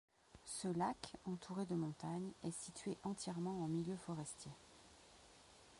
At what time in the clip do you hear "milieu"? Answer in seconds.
3.67-3.95